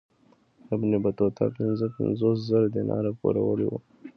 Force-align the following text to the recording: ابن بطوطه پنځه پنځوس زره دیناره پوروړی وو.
ابن 0.73 0.91
بطوطه 1.03 1.45
پنځه 1.57 1.85
پنځوس 1.95 2.37
زره 2.49 2.67
دیناره 2.75 3.11
پوروړی 3.19 3.65
وو. 3.69 3.79